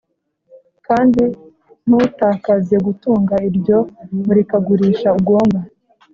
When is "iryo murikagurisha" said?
3.49-5.07